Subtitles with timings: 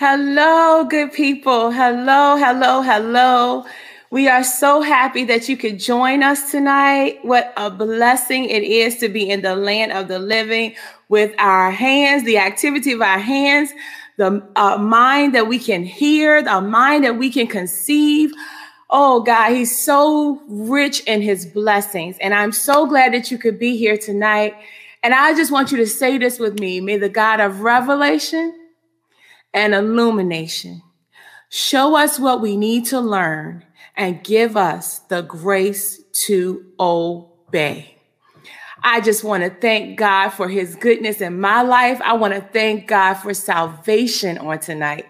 [0.00, 1.72] Hello, good people.
[1.72, 3.64] Hello, hello, hello.
[4.12, 7.18] We are so happy that you could join us tonight.
[7.22, 10.76] What a blessing it is to be in the land of the living
[11.08, 13.72] with our hands, the activity of our hands,
[14.18, 18.30] the uh, mind that we can hear, the mind that we can conceive.
[18.88, 22.16] Oh God, He's so rich in His blessings.
[22.20, 24.54] And I'm so glad that you could be here tonight.
[25.02, 26.80] And I just want you to say this with me.
[26.80, 28.57] May the God of revelation,
[29.52, 30.82] and illumination.
[31.50, 33.64] Show us what we need to learn
[33.96, 37.96] and give us the grace to obey.
[38.82, 42.00] I just want to thank God for his goodness in my life.
[42.02, 45.06] I want to thank God for salvation on tonight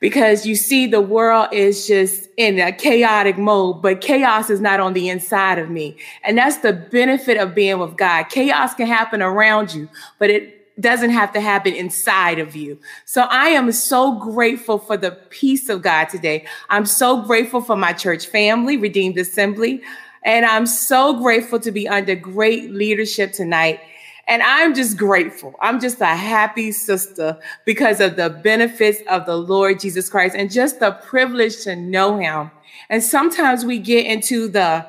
[0.00, 4.80] because you see, the world is just in a chaotic mode, but chaos is not
[4.80, 5.96] on the inside of me.
[6.24, 8.24] And that's the benefit of being with God.
[8.24, 12.78] Chaos can happen around you, but it doesn't have to happen inside of you.
[13.04, 16.46] So I am so grateful for the peace of God today.
[16.68, 19.82] I'm so grateful for my church family, Redeemed Assembly.
[20.22, 23.80] And I'm so grateful to be under great leadership tonight.
[24.26, 25.56] And I'm just grateful.
[25.60, 30.50] I'm just a happy sister because of the benefits of the Lord Jesus Christ and
[30.50, 32.50] just the privilege to know him.
[32.88, 34.86] And sometimes we get into the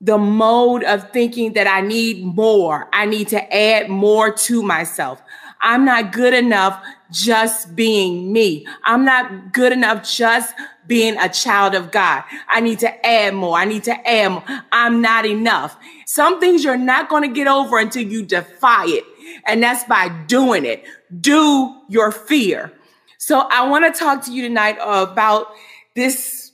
[0.00, 2.88] the mode of thinking that I need more.
[2.92, 5.22] I need to add more to myself.
[5.60, 8.66] I'm not good enough just being me.
[8.84, 10.54] I'm not good enough just
[10.86, 12.24] being a child of God.
[12.48, 13.58] I need to add more.
[13.58, 14.44] I need to add more.
[14.72, 15.76] I'm not enough.
[16.06, 19.04] Some things you're not going to get over until you defy it.
[19.46, 20.84] And that's by doing it.
[21.20, 22.72] Do your fear.
[23.18, 25.48] So I want to talk to you tonight about
[25.94, 26.49] this.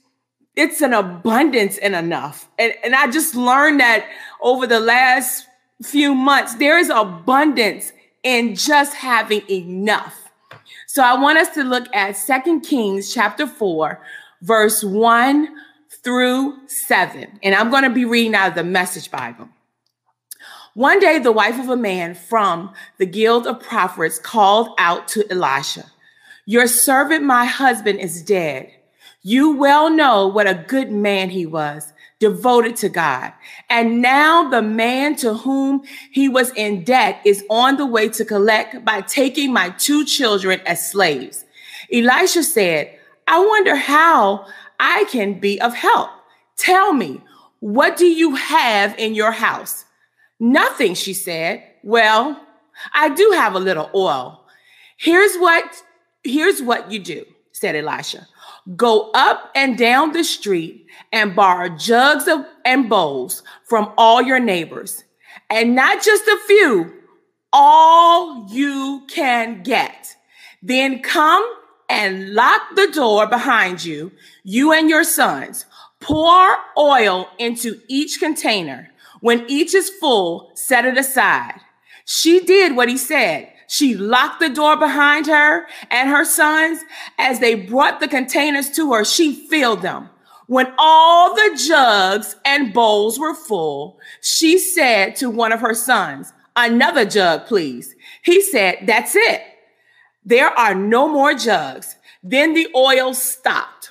[0.57, 2.49] It's an abundance and enough.
[2.59, 4.09] And, and I just learned that
[4.41, 5.47] over the last
[5.83, 10.33] few months, there is abundance in just having enough.
[10.87, 14.01] So I want us to look at Second Kings chapter 4,
[14.41, 15.49] verse 1
[16.03, 17.39] through 7.
[17.43, 19.49] And I'm going to be reading out of the Message Bible.
[20.73, 25.31] One day, the wife of a man from the guild of prophets called out to
[25.31, 25.85] Elisha,
[26.45, 28.71] Your servant, my husband, is dead.
[29.29, 33.33] You well know what a good man he was devoted to God.
[33.69, 35.83] And now the man to whom
[36.13, 40.61] he was in debt is on the way to collect by taking my two children
[40.65, 41.45] as slaves.
[41.93, 44.47] Elisha said, I wonder how
[44.79, 46.11] I can be of help.
[46.57, 47.21] Tell me,
[47.59, 49.87] what do you have in your house?
[50.39, 51.65] Nothing, she said.
[51.83, 52.41] Well,
[52.95, 54.45] I do have a little oil.
[54.97, 55.83] Here's what
[56.23, 58.29] here's what you do, said Elisha.
[58.75, 64.41] Go up and down the street and borrow jugs of, and bowls from all your
[64.41, 65.05] neighbors,
[65.49, 66.93] and not just a few,
[67.53, 70.17] all you can get.
[70.63, 71.45] Then come
[71.89, 74.11] and lock the door behind you,
[74.43, 75.65] you and your sons.
[76.01, 78.91] Pour oil into each container.
[79.21, 81.61] When each is full, set it aside.
[82.05, 83.53] She did what he said.
[83.69, 86.81] She locked the door behind her and her sons.
[87.19, 90.11] As they brought the containers to her, she filled them.
[90.47, 96.33] When all the jugs and bowls were full, she said to one of her sons,
[96.55, 97.95] Another jug, please.
[98.23, 99.43] He said, That's it.
[100.25, 101.97] There are no more jugs.
[102.23, 103.91] Then the oil stopped.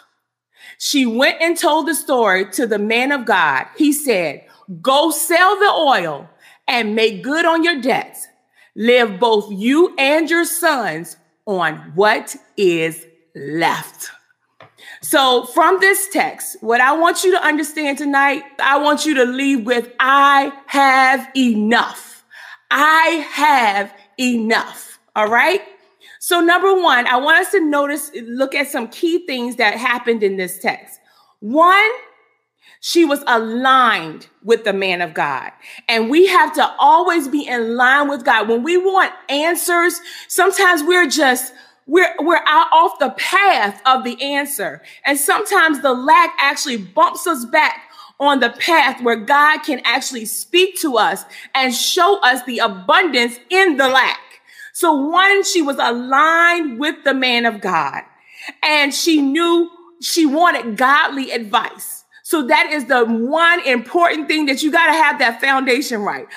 [0.78, 3.68] She went and told the story to the man of God.
[3.78, 4.46] He said,
[4.82, 6.30] Go sell the oil
[6.68, 8.28] and make good on your debts
[8.76, 13.06] live both you and your sons on what is
[13.36, 14.12] left.
[15.02, 19.26] So, from this text, what I want you to understand tonight, I want you to
[19.26, 22.24] leave with I have enough.
[22.72, 25.00] I have enough.
[25.16, 25.62] All right.
[26.20, 30.24] So, number one, I want us to notice, look at some key things that happened
[30.24, 31.00] in this text.
[31.40, 31.92] One,
[32.80, 35.52] she was aligned with the man of God.
[35.88, 38.48] And we have to always be in line with God.
[38.48, 41.52] When we want answers, sometimes we're just
[41.88, 44.82] we're we're out off the path of the answer.
[45.04, 47.90] And sometimes the lack actually bumps us back
[48.20, 53.40] on the path where God can actually speak to us and show us the abundance
[53.50, 54.20] in the lack.
[54.74, 58.04] So one, she was aligned with the man of God
[58.62, 59.70] and she knew
[60.02, 62.05] she wanted godly advice.
[62.26, 66.28] So that is the one important thing that you got to have that foundation right.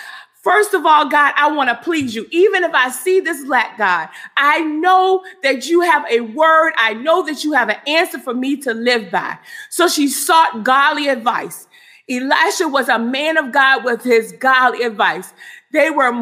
[0.42, 2.28] First of all, God, I want to please you.
[2.32, 6.74] Even if I see this lack, God, I know that you have a word.
[6.78, 9.38] I know that you have an answer for me to live by.
[9.70, 11.68] So she sought godly advice.
[12.10, 15.34] Elisha was a man of God with his godly advice.
[15.72, 16.12] They were,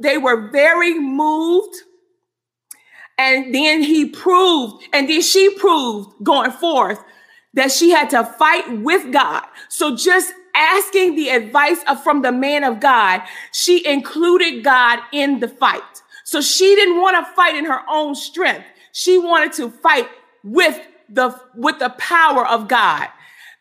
[0.00, 1.76] they were very moved
[3.18, 7.02] And then he proved, and then she proved going forth
[7.54, 9.44] that she had to fight with God.
[9.68, 13.22] So just asking the advice of, from the man of God,
[13.52, 16.02] she included God in the fight.
[16.24, 18.64] So she didn't want to fight in her own strength.
[18.92, 20.08] She wanted to fight
[20.42, 23.08] with the with the power of God.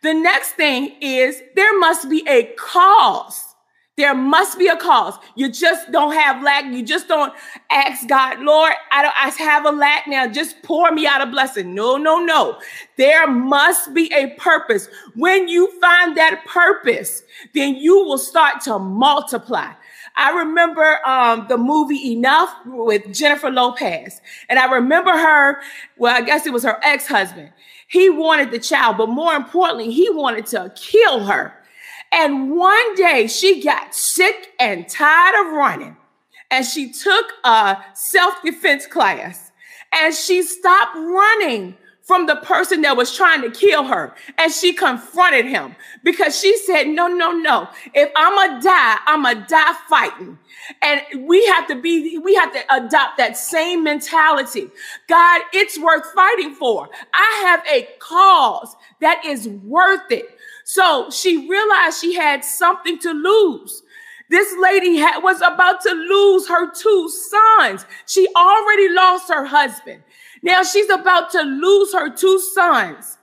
[0.01, 3.50] The next thing is there must be a cause.
[3.97, 5.15] There must be a cause.
[5.35, 6.65] You just don't have lack.
[6.65, 7.33] You just don't
[7.69, 10.27] ask God, Lord, I don't I have a lack now.
[10.27, 11.75] Just pour me out a blessing.
[11.75, 12.57] No, no, no.
[12.97, 14.88] There must be a purpose.
[15.15, 17.23] When you find that purpose,
[17.53, 19.73] then you will start to multiply.
[20.15, 24.21] I remember um, the movie Enough with Jennifer Lopez.
[24.49, 25.61] And I remember her,
[25.97, 27.51] well, I guess it was her ex husband.
[27.88, 31.53] He wanted the child, but more importantly, he wanted to kill her.
[32.12, 35.98] And one day she got sick and tired of running.
[36.50, 39.52] And she took a self defense class
[39.94, 44.13] and she stopped running from the person that was trying to kill her.
[44.38, 47.69] And she confronted him because she said, No, no, no.
[47.94, 50.38] If I'm a die, I'm a die fighting.
[50.81, 54.69] And we have to be, we have to adopt that same mentality.
[55.08, 56.90] God, it's worth fighting for.
[57.13, 60.25] I have a cause that is worth it.
[60.73, 63.83] So she realized she had something to lose.
[64.29, 67.85] This lady had, was about to lose her two sons.
[68.06, 70.01] She already lost her husband.
[70.41, 73.18] Now she's about to lose her two sons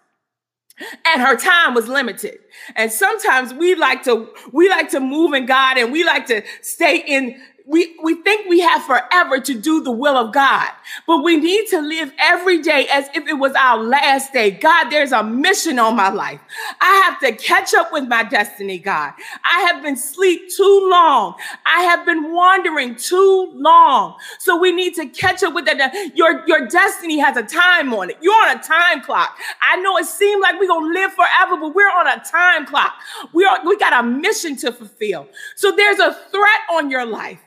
[1.06, 2.38] and her time was limited
[2.76, 6.42] and sometimes we like to we like to move in god and we like to
[6.62, 10.70] stay in we, we think we have forever to do the will of God,
[11.06, 14.50] but we need to live every day as if it was our last day.
[14.50, 16.40] God, there's a mission on my life.
[16.80, 19.12] I have to catch up with my destiny, God.
[19.44, 21.34] I have been asleep too long.
[21.66, 24.16] I have been wandering too long.
[24.38, 26.12] So we need to catch up with that.
[26.14, 28.16] Your, your destiny has a time on it.
[28.22, 29.36] You're on a time clock.
[29.60, 32.64] I know it seems like we're going to live forever, but we're on a time
[32.64, 32.94] clock.
[33.34, 35.28] We are, we got a mission to fulfill.
[35.54, 37.40] So there's a threat on your life.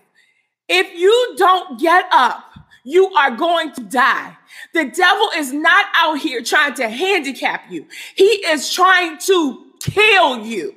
[0.74, 2.46] If you don't get up,
[2.86, 4.38] you are going to die.
[4.74, 7.86] The devil is not out here trying to handicap you.
[8.16, 10.74] He is trying to kill you.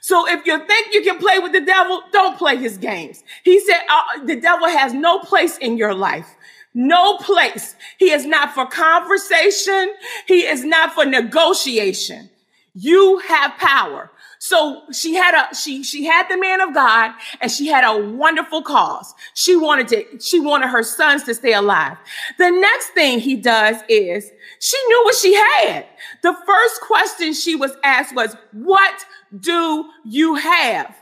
[0.00, 3.22] So if you think you can play with the devil, don't play his games.
[3.42, 6.36] He said uh, the devil has no place in your life.
[6.72, 7.76] No place.
[7.98, 9.94] He is not for conversation.
[10.26, 12.30] He is not for negotiation.
[12.74, 14.10] You have power.
[14.46, 17.96] So she had a she she had the man of God and she had a
[17.96, 19.14] wonderful cause.
[19.32, 21.96] She wanted to she wanted her sons to stay alive.
[22.36, 24.30] The next thing he does is
[24.60, 25.86] she knew what she had.
[26.22, 29.06] The first question she was asked was, "What
[29.40, 30.94] do you have?"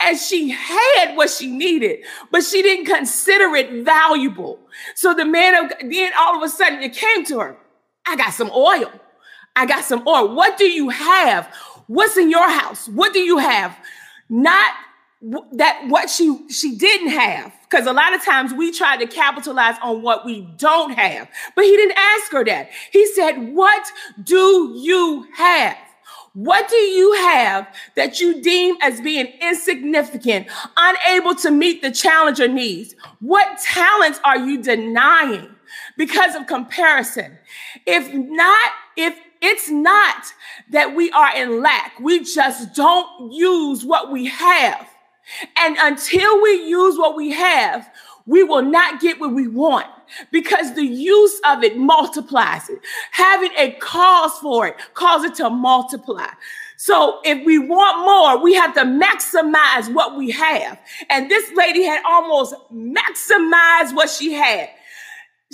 [0.00, 4.58] And she had what she needed, but she didn't consider it valuable.
[4.94, 7.56] So the man of God, then all of a sudden it came to her.
[8.04, 8.92] I got some oil.
[9.56, 10.34] I got some oil.
[10.34, 11.48] What do you have?
[11.86, 12.88] What's in your house?
[12.88, 13.76] What do you have?
[14.28, 14.74] Not
[15.52, 17.52] that what she she didn't have.
[17.62, 21.28] Because a lot of times we try to capitalize on what we don't have.
[21.56, 22.70] But he didn't ask her that.
[22.92, 23.86] He said what
[24.22, 25.76] do you have?
[26.34, 32.40] What do you have that you deem as being insignificant unable to meet the challenge
[32.40, 32.94] or needs?
[33.20, 35.48] What talents are you denying?
[35.96, 37.38] Because of comparison.
[37.86, 40.32] If not if it's not
[40.70, 42.00] that we are in lack.
[42.00, 44.88] We just don't use what we have.
[45.58, 47.88] And until we use what we have,
[48.26, 49.86] we will not get what we want
[50.30, 52.78] because the use of it multiplies it.
[53.12, 56.28] Having a cause for it causes it to multiply.
[56.76, 60.78] So if we want more, we have to maximize what we have.
[61.10, 64.70] And this lady had almost maximized what she had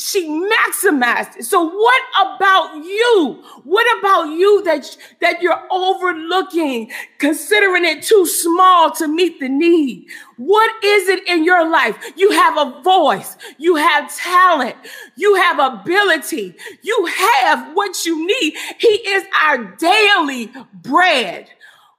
[0.01, 1.45] she maximized it.
[1.45, 3.45] So what about you?
[3.65, 10.07] What about you that, that you're overlooking, considering it too small to meet the need?
[10.37, 11.97] What is it in your life?
[12.17, 14.77] You have a voice, you have talent,
[15.17, 18.55] you have ability, you have what you need.
[18.79, 21.51] He is our daily bread.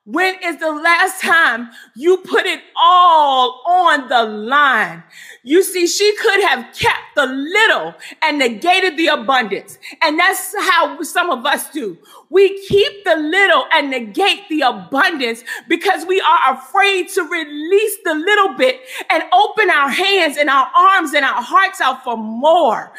[0.06, 5.04] When is the last time you put it all on the line?
[5.44, 7.94] You see, she could have kept the little
[8.24, 9.78] and negated the abundance.
[10.02, 12.00] And that's how some of us do.
[12.32, 18.16] We keep the little and negate the abundance because we are afraid to release the
[18.16, 18.82] little bit
[19.12, 22.92] and open our hands and our arms and our hearts out for more.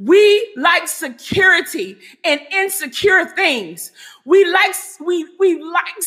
[0.00, 3.92] We like security and insecure things.
[4.24, 6.02] We like, we, we like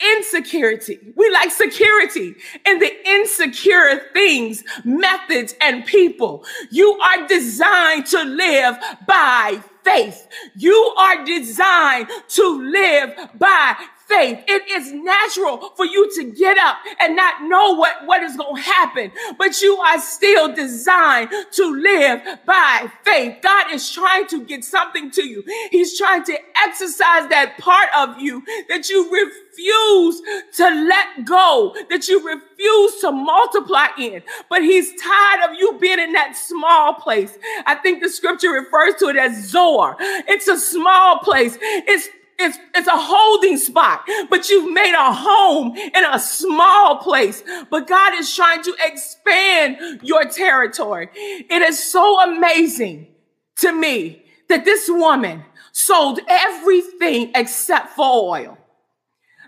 [0.00, 1.12] insecurity.
[1.16, 2.34] We like security
[2.64, 6.44] in the insecure things, methods, and people.
[6.70, 8.76] You are designed to live
[9.06, 10.26] by faith.
[10.54, 13.76] You are designed to live by
[14.08, 14.44] faith.
[14.46, 18.56] It is natural for you to get up and not know what, what is going
[18.56, 23.38] to happen, but you are still designed to live by faith.
[23.42, 25.42] God is trying to get something to you.
[25.70, 30.22] He's trying to exercise that part of you that you refuse
[30.56, 34.22] to let go, that you refuse to multiply in.
[34.48, 37.36] But he's tired of you being in that small place.
[37.66, 39.96] I think the scripture refers to it as Zoar.
[40.00, 41.58] It's a small place.
[41.60, 47.42] It's it's, it's a holding spot, but you've made a home in a small place.
[47.70, 51.08] But God is trying to expand your territory.
[51.14, 53.08] It is so amazing
[53.56, 58.58] to me that this woman sold everything except for oil.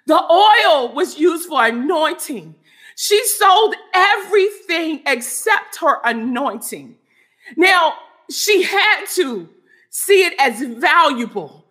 [0.07, 2.55] The oil was used for anointing.
[2.97, 6.97] She sold everything except her anointing.
[7.57, 7.95] Now,
[8.31, 9.49] she had to
[9.91, 11.67] see it as valuable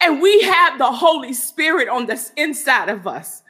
[0.00, 3.42] and we have the Holy Spirit on the inside of us.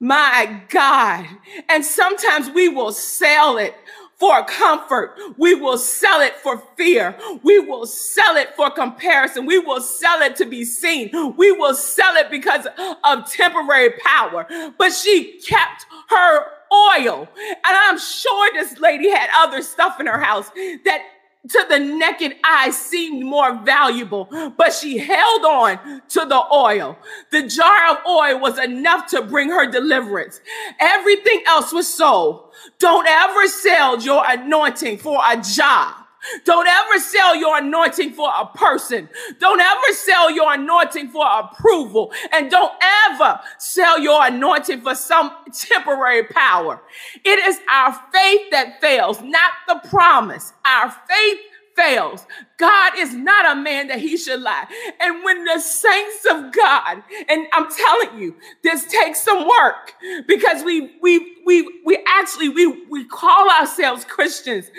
[0.00, 1.26] My God.
[1.68, 3.74] And sometimes we will sell it
[4.16, 5.16] for comfort.
[5.36, 7.16] We will sell it for fear.
[7.42, 9.46] We will sell it for comparison.
[9.46, 11.10] We will sell it to be seen.
[11.36, 12.66] We will sell it because
[13.04, 14.46] of temporary power.
[14.78, 17.28] But she kept her oil.
[17.48, 20.50] And I'm sure this lady had other stuff in her house
[20.84, 21.02] that
[21.48, 26.96] to the naked eye seemed more valuable, but she held on to the oil.
[27.32, 30.40] The jar of oil was enough to bring her deliverance.
[30.80, 32.52] Everything else was sold.
[32.78, 35.96] Don't ever sell your anointing for a job.
[36.44, 39.08] Don't ever sell your anointing for a person.
[39.38, 42.12] Don't ever sell your anointing for approval.
[42.32, 42.72] And don't
[43.10, 46.80] ever sell your anointing for some temporary power.
[47.24, 50.52] It is our faith that fails, not the promise.
[50.64, 51.38] Our faith
[51.76, 52.26] fails.
[52.62, 54.66] God is not a man that he should lie.
[55.00, 59.94] And when the saints of God, and I'm telling you, this takes some work
[60.28, 64.70] because we we we we actually we we call ourselves Christians,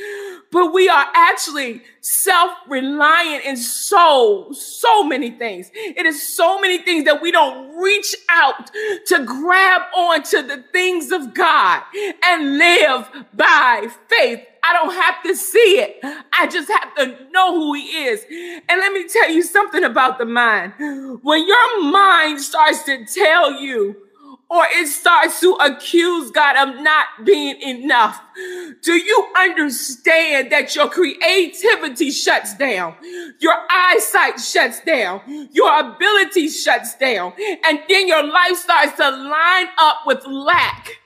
[0.50, 5.70] but we are actually self-reliant in so so many things.
[5.74, 8.72] It is so many things that we don't reach out
[9.08, 11.84] to grab onto the things of God
[12.24, 16.00] and live by faith I don't have to see it.
[16.32, 18.26] I just have to know who he is.
[18.70, 20.74] And let me tell you something about the mind.
[21.22, 23.98] When your mind starts to tell you,
[24.50, 28.22] or it starts to accuse God of not being enough,
[28.84, 32.96] do you understand that your creativity shuts down?
[33.40, 35.50] Your eyesight shuts down.
[35.52, 37.34] Your ability shuts down.
[37.66, 41.00] And then your life starts to line up with lack.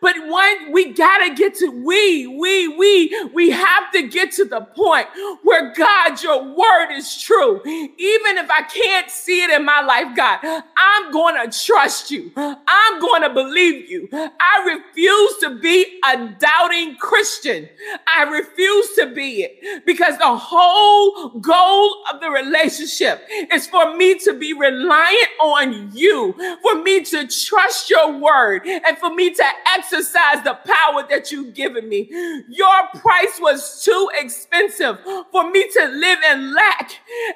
[0.00, 4.60] But when we gotta get to we, we, we, we have to get to the
[4.60, 5.06] point
[5.42, 7.60] where God, your word is true.
[7.64, 10.40] Even if I can't see it in my life, God,
[10.76, 12.32] I'm gonna trust you.
[12.36, 14.08] I'm gonna believe you.
[14.12, 17.68] I refuse to be a doubting Christian.
[18.06, 24.18] I refuse to be it because the whole goal of the relationship is for me
[24.20, 29.44] to be reliant on you, for me to trust your word, and for me to
[29.76, 32.08] exercise the power that you've given me.
[32.48, 34.98] Your price was too expensive
[35.32, 36.92] for me to live in lack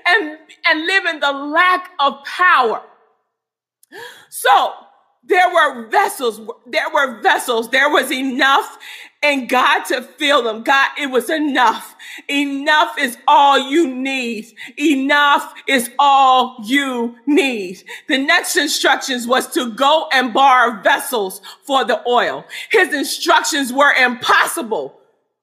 [0.06, 2.82] and, and live in the lack of power.
[4.30, 4.72] So
[5.24, 8.78] there were vessels, there were vessels, there was enough
[9.22, 10.62] and God to fill them.
[10.62, 11.94] God, it was enough.
[12.28, 14.52] Enough is all you need.
[14.78, 17.82] Enough is all you need.
[18.08, 22.44] The next instructions was to go and borrow vessels for the oil.
[22.70, 24.98] His instructions were impossible,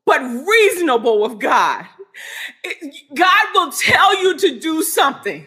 [0.05, 1.85] but reasonable with God.
[3.15, 5.45] God will tell you to do something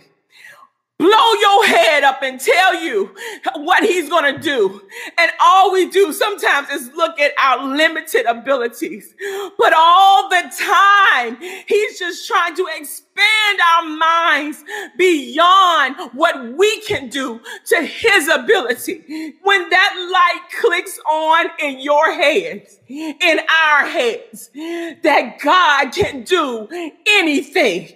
[0.99, 3.15] blow your head up and tell you
[3.57, 4.81] what he's going to do.
[5.19, 9.15] And all we do sometimes is look at our limited abilities.
[9.59, 13.12] But all the time, he's just trying to expand
[13.61, 14.65] our minds
[14.97, 19.35] beyond what we can do to his ability.
[19.43, 26.69] When that light clicks on in your heads, in our heads, that God can do
[27.07, 27.89] anything.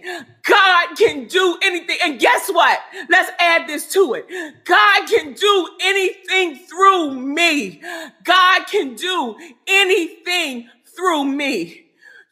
[0.43, 1.99] God can do anything.
[2.05, 2.79] And guess what?
[3.09, 4.65] Let's add this to it.
[4.65, 7.83] God can do anything through me.
[8.25, 11.86] God can do anything through me.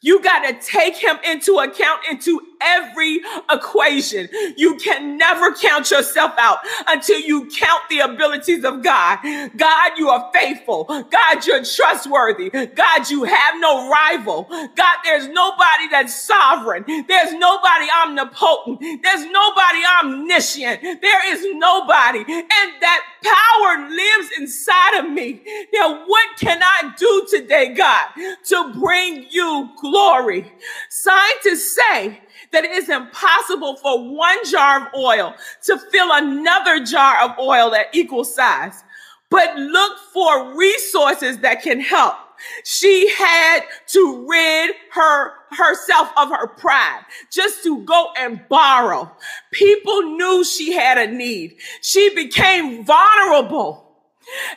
[0.05, 3.21] You got to take him into account into every
[3.51, 4.29] equation.
[4.55, 9.19] You can never count yourself out until you count the abilities of God.
[9.57, 10.85] God, you are faithful.
[10.85, 12.51] God, you're trustworthy.
[12.51, 14.47] God, you have no rival.
[14.77, 16.85] God, there's nobody that's sovereign.
[16.87, 19.03] There's nobody omnipotent.
[19.03, 20.83] There's nobody omniscient.
[21.01, 22.19] There is nobody.
[22.29, 23.54] And that power
[24.45, 25.41] inside of me.
[25.73, 28.09] Now, what can I do today, God,
[28.49, 30.53] to bring you glory?
[30.91, 32.21] Scientists say
[32.53, 35.35] that it is impossible for one jar of oil
[35.65, 38.85] to fill another jar of oil that equal size.
[39.31, 42.17] But look for resources that can help.
[42.65, 49.11] She had to rid her herself of her pride just to go and borrow.
[49.53, 51.57] People knew she had a need.
[51.81, 53.84] She became vulnerable.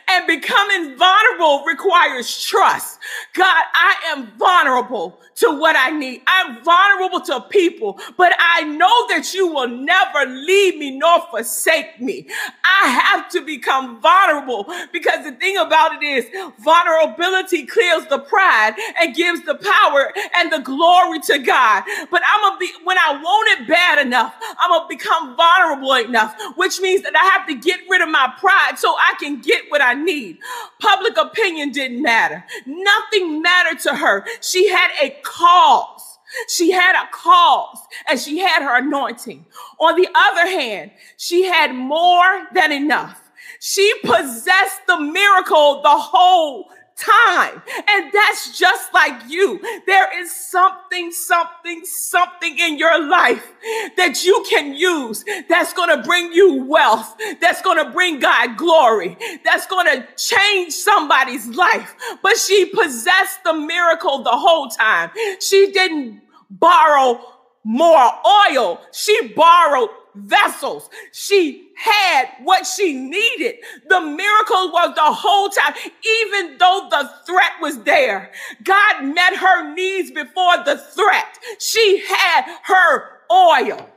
[0.09, 2.99] And becoming vulnerable requires trust.
[3.33, 6.21] God, I am vulnerable to what I need.
[6.27, 12.01] I'm vulnerable to people, but I know that you will never leave me nor forsake
[12.01, 12.27] me.
[12.65, 16.25] I have to become vulnerable because the thing about it is
[16.59, 21.83] vulnerability clears the pride and gives the power and the glory to God.
[22.09, 26.35] But I'm gonna be, when I want it bad enough, I'm gonna become vulnerable enough,
[26.55, 29.71] which means that I have to get rid of my pride so I can get
[29.71, 30.37] what I need.
[30.79, 32.43] Public opinion didn't matter.
[32.65, 34.25] Nothing mattered to her.
[34.41, 36.19] She had a cause.
[36.49, 39.45] She had a cause and she had her anointing.
[39.79, 43.21] On the other hand, she had more than enough.
[43.59, 47.61] She possessed the miracle the whole time.
[47.87, 49.59] And that's just like you.
[49.85, 53.53] There is something, something, something in your life
[53.95, 58.57] that you can use that's going to bring you wealth, that's going to bring God
[58.57, 61.95] glory, that's going to change somebody's life.
[62.21, 65.11] But she possessed the miracle the whole time.
[65.39, 67.19] She didn't borrow
[67.63, 68.11] more
[68.49, 68.79] oil.
[68.93, 70.89] She borrowed vessels.
[71.11, 73.57] She had what she needed.
[73.87, 75.73] The miracle was the whole time,
[76.21, 78.31] even though the threat was there.
[78.63, 81.37] God met her needs before the threat.
[81.59, 83.89] She had her oil.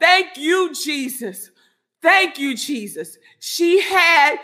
[0.00, 1.50] Thank you, Jesus.
[2.02, 3.18] Thank you, Jesus.
[3.40, 4.36] She had,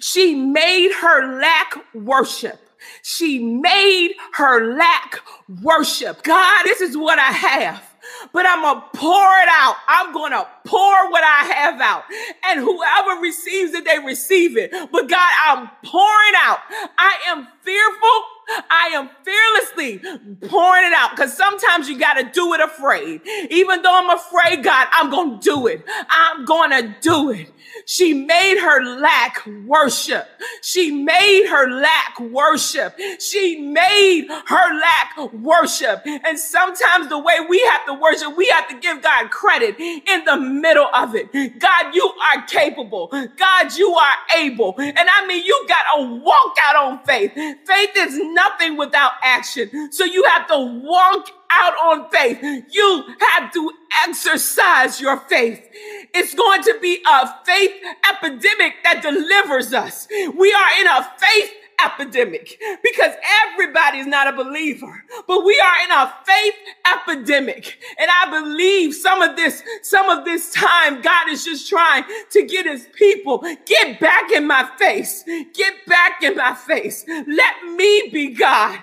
[0.00, 2.60] she made her lack worship.
[3.02, 5.20] She made her lack
[5.62, 6.22] worship.
[6.22, 7.95] God, this is what I have
[8.32, 9.76] but I'm going to pour it out.
[9.88, 12.04] I'm going to pour what I have out.
[12.46, 14.70] And whoever receives it, they receive it.
[14.70, 16.58] But God, I'm pouring out.
[16.98, 18.35] I am fearful.
[18.48, 19.98] I am fearlessly
[20.48, 23.20] pouring it out because sometimes you got to do it afraid.
[23.50, 25.84] Even though I'm afraid, God, I'm going to do it.
[26.08, 27.52] I'm going to do it.
[27.84, 30.26] She made her lack worship.
[30.62, 32.98] She made her lack worship.
[33.20, 36.02] She made her lack worship.
[36.06, 40.24] And sometimes the way we have to worship, we have to give God credit in
[40.24, 41.32] the middle of it.
[41.58, 43.08] God, you are capable.
[43.36, 44.74] God, you are able.
[44.78, 47.32] And I mean, you got to walk out on faith.
[47.34, 49.90] Faith is nothing without action.
[49.90, 52.38] So you have to walk out on faith.
[52.70, 53.72] You have to
[54.06, 55.66] exercise your faith.
[56.14, 57.72] It's going to be a faith
[58.08, 60.06] epidemic that delivers us.
[60.10, 61.50] We are in a faith
[61.84, 63.12] epidemic because
[63.44, 66.54] everybody's not a believer, but we are in a faith
[66.94, 67.78] epidemic.
[67.98, 72.42] And I believe some of this, some of this time, God is just trying to
[72.46, 77.04] get his people, get back in my face, get back in my face.
[77.08, 78.80] Let me be God.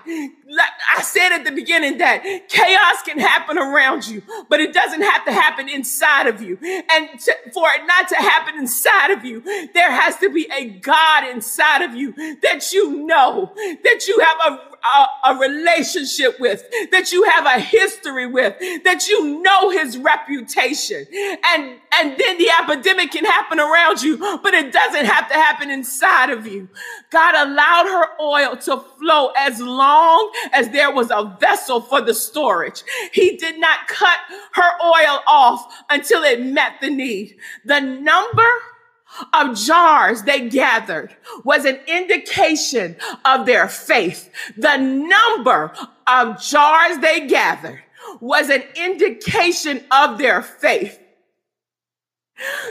[0.96, 5.26] I said at the beginning that chaos can happen around you, but it doesn't have
[5.26, 6.58] to happen inside of you.
[6.62, 9.42] And to, for it not to happen inside of you,
[9.74, 13.52] there has to be a God inside of you that you know,
[13.84, 19.08] that you have a a, a, relationship with, that you have a history with, that
[19.08, 21.06] you know his reputation.
[21.14, 25.70] And, and then the epidemic can happen around you, but it doesn't have to happen
[25.70, 26.68] inside of you.
[27.12, 32.14] God allowed her oil to flow as long as there was a vessel for the
[32.14, 32.84] storage.
[33.12, 34.20] He did not cut
[34.54, 37.38] her oil off until it met the need.
[37.64, 38.48] The number
[39.34, 42.96] of jars they gathered was an indication
[43.26, 44.32] of their faith.
[44.58, 45.74] The number
[46.08, 47.84] of jars they gathered
[48.20, 51.00] was an indication of their faith.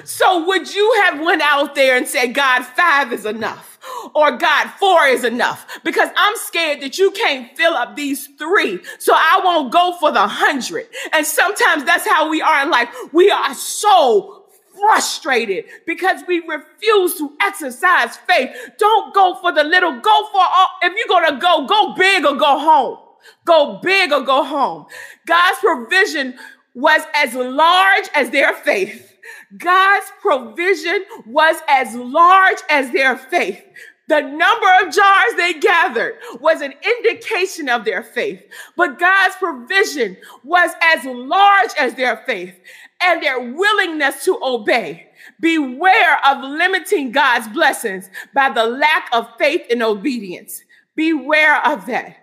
[0.05, 3.79] So would you have went out there and said, God, five is enough?
[4.15, 8.81] Or God, four is enough because I'm scared that you can't fill up these three.
[8.99, 10.87] So I won't go for the hundred.
[11.13, 12.89] And sometimes that's how we are in life.
[13.13, 14.42] We are so
[14.79, 18.51] frustrated because we refuse to exercise faith.
[18.79, 20.69] Don't go for the little, go for all.
[20.83, 22.99] If you're going to go, go big or go home.
[23.45, 24.87] Go big or go home.
[25.27, 26.39] God's provision
[26.75, 29.17] was as large as their faith.
[29.57, 33.63] God's provision was as large as their faith.
[34.09, 38.43] The number of jars they gathered was an indication of their faith,
[38.77, 42.59] but God's provision was as large as their faith
[43.01, 45.09] and their willingness to obey.
[45.41, 50.63] Beware of limiting God's blessings by the lack of faith and obedience.
[50.97, 52.17] Beware of that.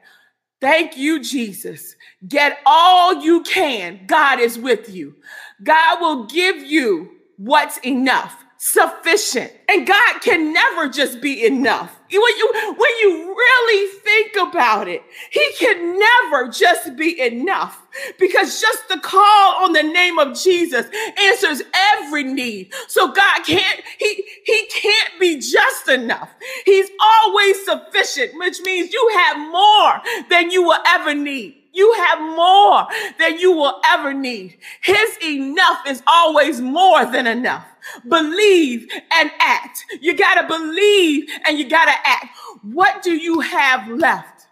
[0.62, 1.96] Thank you, Jesus.
[2.28, 4.02] Get all you can.
[4.06, 5.15] God is with you.
[5.63, 9.54] God will give you what's enough, sufficient.
[9.69, 11.98] And God can never just be enough.
[12.12, 17.82] When you, when you really think about it, He can never just be enough
[18.19, 22.74] because just the call on the name of Jesus answers every need.
[22.89, 26.30] So God can't, He, He can't be just enough.
[26.65, 31.59] He's always sufficient, which means you have more than you will ever need.
[31.71, 32.88] You have more
[33.19, 34.58] than you will ever need.
[34.82, 37.65] His enough is always more than enough.
[38.08, 39.86] Believe and act.
[40.01, 42.27] You got to believe and you got to act.
[42.63, 44.47] What do you have left?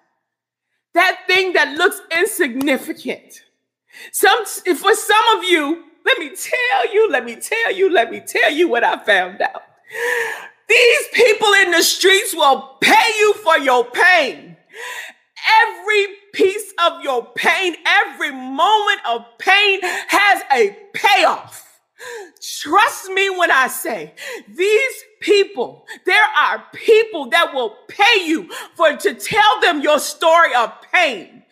[0.94, 3.42] That thing that looks insignificant.
[4.12, 8.22] Some for some of you, let me tell you, let me tell you, let me
[8.26, 9.64] tell you what I found out.
[10.68, 14.58] These people in the streets will pay you for your pain.
[15.64, 21.64] Every piece of your pain, every moment of pain has a payoff.
[22.62, 24.14] Trust me when I say
[24.48, 30.54] these people, there are people that will pay you for to tell them your story
[30.54, 31.44] of pain.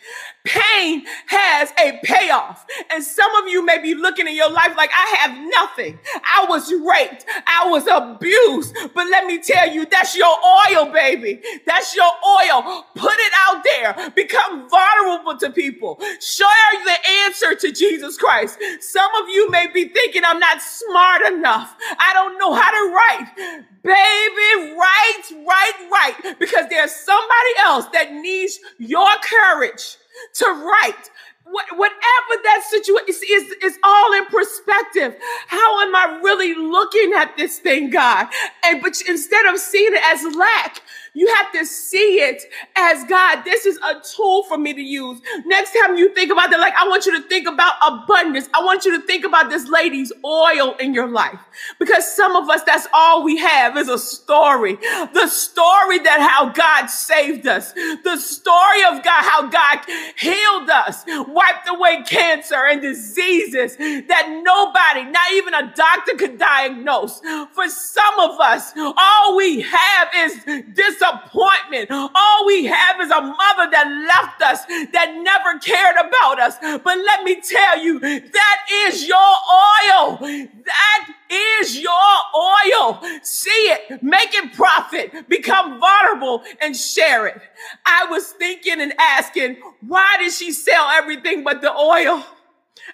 [0.46, 2.66] Pain has a payoff.
[2.92, 6.00] And some of you may be looking in your life like, I have nothing.
[6.24, 7.26] I was raped.
[7.48, 8.76] I was abused.
[8.94, 10.36] But let me tell you, that's your
[10.70, 11.42] oil, baby.
[11.66, 12.86] That's your oil.
[12.96, 14.12] Put it out there.
[14.12, 16.00] Become vulnerable to people.
[16.22, 16.48] Share
[16.86, 18.60] the answer to Jesus Christ.
[18.82, 21.76] Some of you may be thinking, I'm not smart enough.
[21.98, 23.66] I don't know how to write.
[23.84, 26.40] Baby, write, write, write.
[26.40, 29.98] Because there's somebody else that needs your courage
[30.36, 31.10] to write
[31.46, 35.16] whatever that situation is, is, is all in perspective.
[35.48, 38.28] How am I really looking at this thing, God?
[38.64, 40.82] And but instead of seeing it as lack,
[41.16, 42.44] you have to see it
[42.76, 45.22] as God, this is a tool for me to use.
[45.46, 48.50] Next time you think about that, like I want you to think about abundance.
[48.54, 51.40] I want you to think about this lady's oil in your life.
[51.80, 54.76] Because some of us, that's all we have is a story.
[54.76, 57.72] The story that how God saved us.
[57.72, 59.80] The story of God, how God
[60.18, 67.22] healed us, wiped away cancer and diseases that nobody, not even a doctor could diagnose.
[67.54, 71.90] For some of us, all we have is this disappointment.
[71.92, 76.56] All we have is a mother that left us, that never cared about us.
[76.62, 80.18] But let me tell you, that is your oil.
[80.20, 81.92] That is your
[82.36, 83.02] oil.
[83.22, 87.42] See it, make it profit, become vulnerable, and share it.
[87.86, 92.24] I was thinking and asking, why did she sell everything but the oil?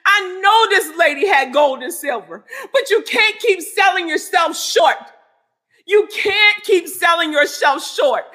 [0.05, 4.95] I know this lady had gold and silver, but you can't keep selling yourself short.
[5.85, 8.25] You can't keep selling yourself short.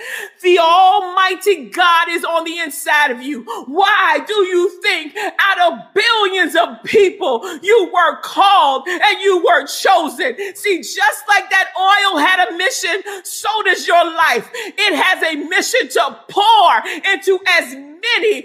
[0.42, 3.42] The Almighty God is on the inside of you.
[3.66, 9.66] Why do you think out of billions of people you were called and you were
[9.66, 10.36] chosen?
[10.54, 14.50] See, just like that oil had a mission, so does your life.
[14.54, 16.82] It has a mission to pour
[17.12, 18.42] into as many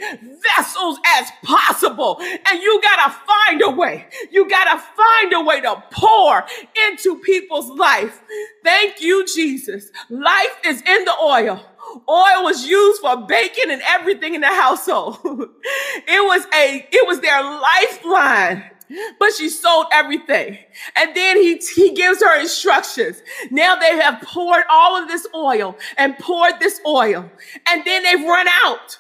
[0.55, 2.17] vessels as possible.
[2.21, 4.07] And you gotta find a way.
[4.31, 6.45] You gotta find a way to pour
[6.87, 8.21] into people's life.
[8.63, 9.91] Thank you, Jesus.
[10.09, 11.63] Life is in the oil.
[12.07, 15.19] Oil was used for baking and everything in the household.
[15.25, 18.71] it was a, it was their lifeline
[19.19, 20.57] but she sold everything.
[20.95, 23.21] And then he, he gives her instructions.
[23.49, 27.29] Now they have poured all of this oil and poured this oil,
[27.67, 28.97] and then they've run out.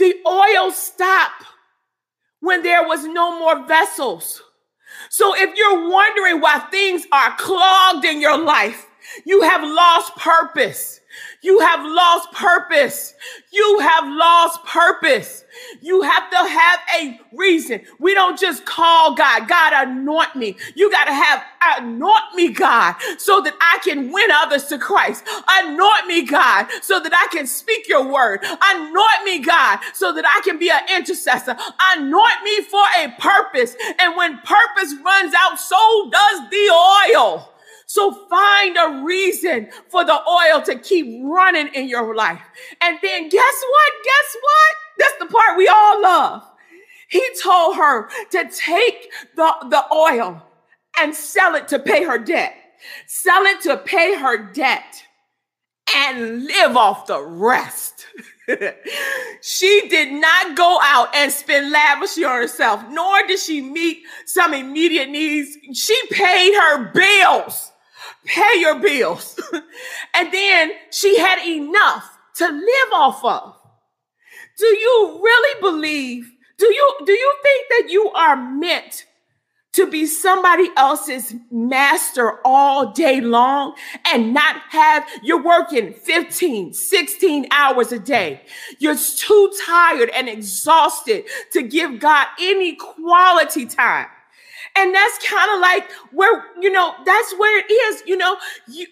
[0.00, 1.44] The oil stopped
[2.40, 4.42] when there was no more vessels.
[5.10, 8.86] So if you're wondering why things are clogged in your life,
[9.26, 10.99] you have lost purpose.
[11.42, 13.14] You have lost purpose.
[13.50, 15.44] You have lost purpose.
[15.80, 17.82] You have to have a reason.
[17.98, 20.56] We don't just call God, God, anoint me.
[20.74, 21.42] You got to have,
[21.78, 25.24] anoint me, God, so that I can win others to Christ.
[25.48, 28.40] Anoint me, God, so that I can speak your word.
[28.42, 31.56] Anoint me, God, so that I can be an intercessor.
[31.96, 33.76] Anoint me for a purpose.
[33.98, 37.48] And when purpose runs out, so does the oil.
[37.90, 42.40] So find a reason for the oil to keep running in your life.
[42.80, 43.92] And then guess what?
[44.04, 44.76] Guess what?
[44.96, 46.44] That's the part we all love.
[47.08, 50.40] He told her to take the, the oil
[51.00, 52.54] and sell it to pay her debt.
[53.08, 55.02] Sell it to pay her debt
[55.92, 58.06] and live off the rest.
[59.42, 64.54] she did not go out and spend lavishly on herself, nor did she meet some
[64.54, 65.58] immediate needs.
[65.74, 67.69] She paid her bills.
[68.24, 69.38] Pay your bills.
[70.14, 73.56] and then she had enough to live off of.
[74.58, 76.30] Do you really believe?
[76.58, 79.06] Do you do you think that you are meant
[79.72, 83.74] to be somebody else's master all day long
[84.06, 88.42] and not have, you're working 15, 16 hours a day.
[88.78, 94.08] You're too tired and exhausted to give God any quality time.
[94.76, 98.02] And that's kind of like where, you know, that's where it is.
[98.06, 98.36] You know,
[98.68, 98.86] you,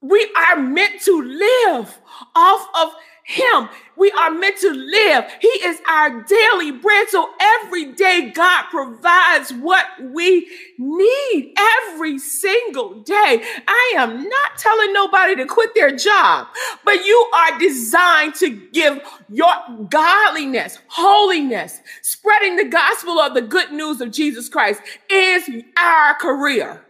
[0.00, 1.98] we are meant to live
[2.36, 2.92] off of
[3.28, 3.68] him.
[3.94, 5.24] We are meant to live.
[5.40, 7.08] He is our daily bread.
[7.10, 13.42] So every day, God provides what we need every single day.
[13.66, 16.46] I am not telling nobody to quit their job,
[16.86, 19.52] but you are designed to give your
[19.90, 26.82] godliness, holiness, spreading the gospel of the good news of Jesus Christ is our career.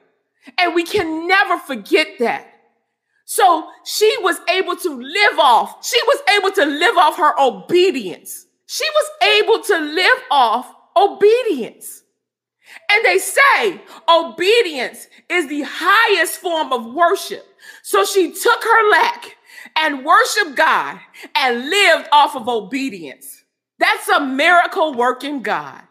[0.56, 2.47] And we can never forget that.
[3.30, 8.46] So she was able to live off, she was able to live off her obedience.
[8.64, 12.04] She was able to live off obedience.
[12.90, 17.46] And they say obedience is the highest form of worship.
[17.82, 19.36] So she took her lack
[19.76, 20.98] and worshiped God
[21.34, 23.44] and lived off of obedience.
[23.78, 25.82] That's a miracle working God.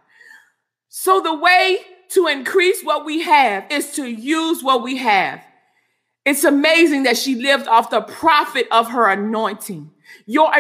[0.90, 1.82] So the way
[2.14, 5.47] to increase what we have is to use what we have.
[6.28, 9.92] It's amazing that she lived off the profit of her anointing.
[10.26, 10.54] Your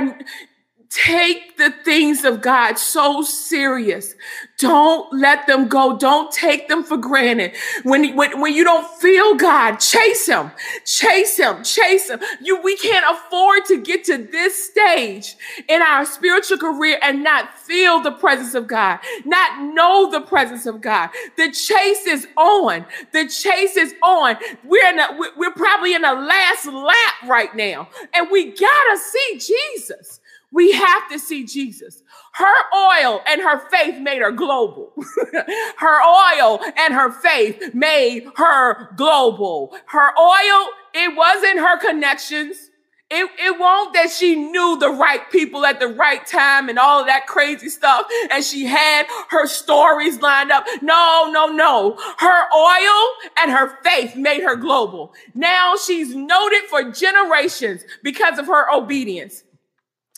[0.89, 4.15] take the things of God so serious.
[4.57, 5.97] Don't let them go.
[5.97, 7.53] Don't take them for granted.
[7.83, 10.51] When, when, when you don't feel God, chase him,
[10.85, 12.19] chase him, chase him.
[12.41, 15.35] You, we can't afford to get to this stage
[15.67, 20.65] in our spiritual career and not feel the presence of God, not know the presence
[20.65, 21.09] of God.
[21.37, 22.85] The chase is on.
[23.11, 24.37] The chase is on.
[24.63, 29.39] We're in a, we're probably in a last lap right now and we gotta see
[29.75, 30.21] Jesus.
[30.51, 32.03] We have to see Jesus.
[32.33, 34.93] Her oil and her faith made her global.
[35.77, 39.75] her oil and her faith made her global.
[39.87, 42.69] Her oil, it wasn't her connections.
[43.09, 46.99] It, it won't that she knew the right people at the right time and all
[46.99, 48.05] of that crazy stuff.
[48.31, 50.65] And she had her stories lined up.
[50.81, 51.97] No, no, no.
[52.17, 55.13] Her oil and her faith made her global.
[55.33, 59.43] Now she's noted for generations because of her obedience.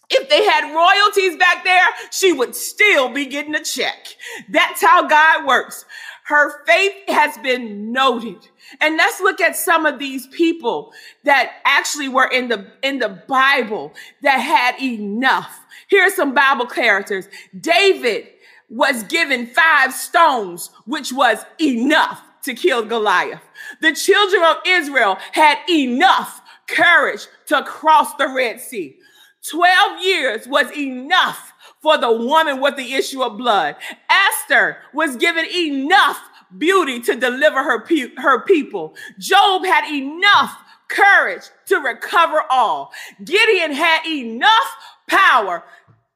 [0.10, 4.16] If they had royalties back there, she would still be getting a check.
[4.50, 5.86] That's how God works.
[6.26, 8.48] Her faith has been noted.
[8.80, 10.94] And let's look at some of these people
[11.24, 15.66] that actually were in the in the Bible that had enough.
[15.88, 17.28] Here are some Bible characters.
[17.60, 18.28] David
[18.70, 23.42] was given 5 stones, which was enough to kill Goliath.
[23.82, 28.99] The children of Israel had enough courage to cross the Red Sea.
[29.48, 33.76] 12 years was enough for the woman with the issue of blood.
[34.10, 36.22] Esther was given enough
[36.58, 38.96] beauty to deliver her, pe- her people.
[39.18, 40.58] Job had enough
[40.90, 42.92] courage to recover all.
[43.24, 44.76] Gideon had enough
[45.08, 45.64] power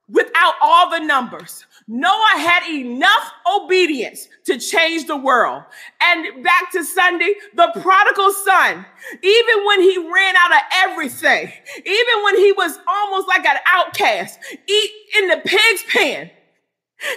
[0.10, 1.66] without all the numbers.
[1.88, 5.64] Noah had enough obedience to change the world.
[6.02, 8.86] And back to Sunday, the prodigal son,
[9.22, 14.40] even when he ran out of everything, even when he was almost like an outcast,
[14.68, 16.32] eat in the pig's pen,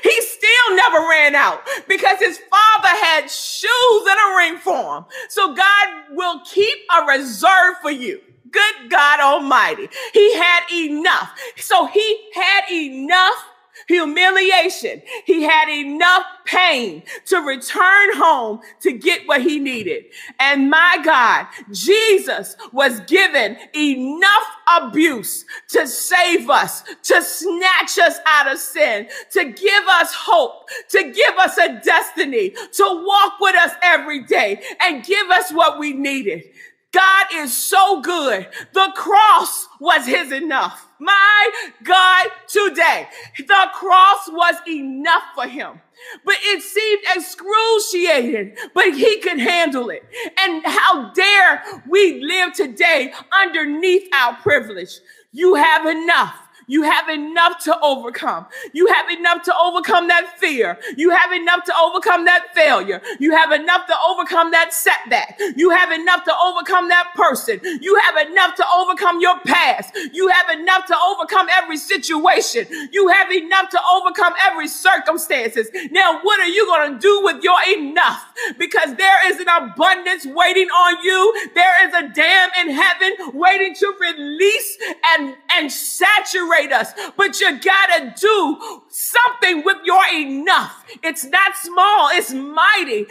[0.03, 5.05] he still never ran out because his father had shoes and a ring for him.
[5.29, 8.21] So God will keep a reserve for you.
[8.51, 9.89] Good God Almighty.
[10.13, 11.39] He had enough.
[11.57, 13.45] So he had enough
[13.87, 15.03] humiliation.
[15.25, 20.05] He had enough pain to return home to get what he needed.
[20.39, 24.47] And my God, Jesus was given enough
[24.81, 31.13] abuse to save us, to snatch us out of sin, to give us hope, to
[31.13, 35.93] give us a destiny, to walk with us every day and give us what we
[35.93, 36.45] needed.
[36.93, 38.49] God is so good.
[38.73, 40.87] The cross was his enough.
[40.99, 41.51] My
[41.85, 45.81] God, today, the cross was enough for him.
[46.25, 50.05] But it seemed excruciating, but he could handle it.
[50.39, 55.01] And how dare we live today underneath our privilege?
[55.33, 56.35] You have enough.
[56.67, 58.47] You have enough to overcome.
[58.73, 60.79] You have enough to overcome that fear.
[60.97, 63.01] You have enough to overcome that failure.
[63.21, 65.39] You have enough to overcome that setback.
[65.57, 67.61] You have enough to overcome that person.
[67.81, 69.95] You have enough to overcome your past.
[70.13, 72.67] You have enough to overcome every situation.
[72.93, 75.69] You have enough to overcome every circumstances.
[75.91, 78.33] Now, what are you going to do with your enough?
[78.59, 81.51] Because there is an abundance waiting on you.
[81.55, 84.79] There is a dam in heaven waiting to release
[85.11, 86.93] and, and saturate us.
[87.17, 90.85] But you gotta do something with your enough.
[91.03, 93.07] It's not small, it's mighty.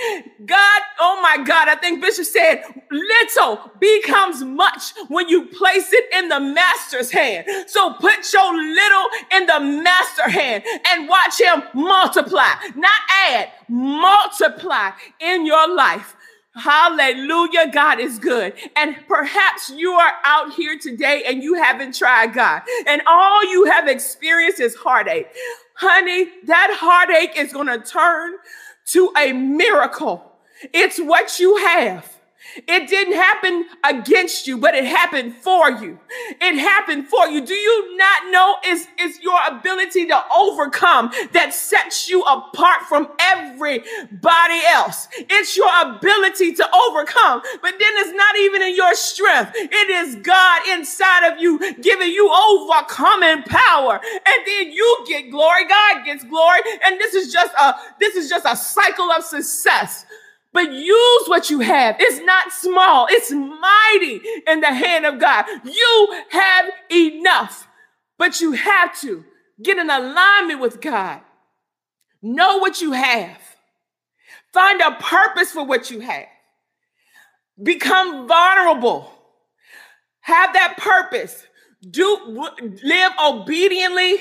[0.46, 6.06] God, oh my God, I think Bishop said, little becomes much when you place it
[6.14, 7.46] in the master's hand.
[7.68, 14.92] So put your little in the master hand and watch him multiply, not add, multiply
[15.20, 16.16] in your life.
[16.56, 17.70] Hallelujah.
[17.72, 18.54] God is good.
[18.76, 23.66] And perhaps you are out here today and you haven't tried God, and all you
[23.66, 25.28] have experienced is heartache.
[25.74, 28.36] Honey, that heartache is going to turn
[28.88, 30.32] to a miracle.
[30.74, 32.15] It's what you have.
[32.56, 36.00] It didn't happen against you, but it happened for you.
[36.40, 37.46] It happened for you.
[37.46, 43.10] Do you not know it's, it's your ability to overcome that sets you apart from
[43.20, 45.08] everybody else?
[45.18, 49.52] It's your ability to overcome, but then it's not even in your strength.
[49.56, 54.00] It is God inside of you giving you overcoming power.
[54.02, 55.66] And then you get glory.
[55.68, 56.60] God gets glory.
[56.86, 60.06] And this is just a, this is just a cycle of success
[60.56, 61.98] but use what you have.
[62.00, 65.46] It's not small, it's mighty in the hand of God.
[65.66, 67.68] You have enough,
[68.18, 69.26] but you have to
[69.62, 71.20] get in alignment with God.
[72.22, 73.38] Know what you have,
[74.54, 76.28] find a purpose for what you have,
[77.62, 79.12] become vulnerable,
[80.22, 81.46] have that purpose,
[81.92, 82.50] do
[82.82, 84.20] live obediently,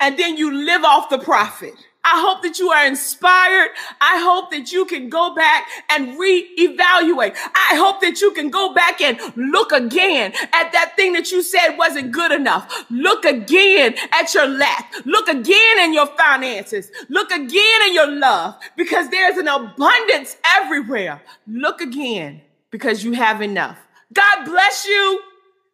[0.00, 1.74] and then you live off the profit.
[2.02, 3.70] I hope that you are inspired.
[4.00, 7.36] I hope that you can go back and reevaluate.
[7.54, 11.42] I hope that you can go back and look again at that thing that you
[11.42, 12.86] said wasn't good enough.
[12.90, 14.92] Look again at your lack.
[15.04, 16.90] Look again in your finances.
[17.10, 21.20] Look again in your love because there's an abundance everywhere.
[21.46, 23.78] Look again because you have enough.
[24.14, 25.20] God bless you.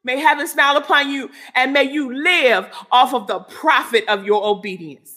[0.02, 4.44] May heaven smile upon you and may you live off of the profit of your
[4.44, 5.15] obedience.